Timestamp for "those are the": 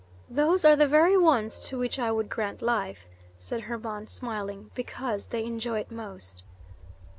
0.31-0.87